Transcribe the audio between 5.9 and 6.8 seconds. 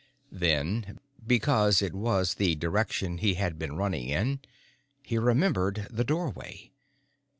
the doorway.